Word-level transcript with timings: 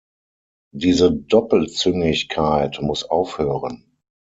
Diese 0.73 1.11
Doppelzüngigkeit 1.13 2.81
muss 2.81 3.03
aufhören. 3.03 3.85